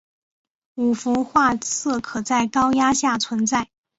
[0.73, 3.69] 五氟化铯可在高压下存在。